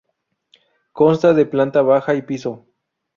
[0.93, 2.65] Consta de planta baja y piso.